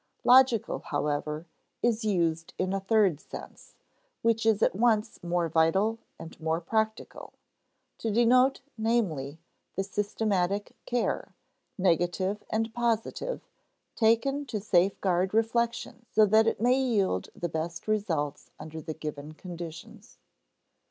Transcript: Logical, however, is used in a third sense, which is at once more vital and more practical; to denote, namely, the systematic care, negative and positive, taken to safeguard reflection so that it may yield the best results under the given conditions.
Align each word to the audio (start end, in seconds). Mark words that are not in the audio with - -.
Logical, 0.23 0.79
however, 0.79 1.45
is 1.83 2.03
used 2.03 2.55
in 2.57 2.73
a 2.73 2.79
third 2.79 3.19
sense, 3.19 3.75
which 4.23 4.47
is 4.47 4.63
at 4.63 4.73
once 4.75 5.21
more 5.21 5.47
vital 5.47 5.99
and 6.17 6.39
more 6.41 6.59
practical; 6.59 7.33
to 7.99 8.09
denote, 8.09 8.61
namely, 8.79 9.37
the 9.75 9.83
systematic 9.83 10.75
care, 10.87 11.35
negative 11.77 12.41
and 12.49 12.73
positive, 12.73 13.47
taken 13.95 14.43
to 14.43 14.59
safeguard 14.59 15.35
reflection 15.35 16.03
so 16.09 16.25
that 16.25 16.47
it 16.47 16.59
may 16.59 16.73
yield 16.81 17.29
the 17.35 17.47
best 17.47 17.87
results 17.87 18.49
under 18.59 18.81
the 18.81 18.95
given 18.95 19.33
conditions. 19.35 20.17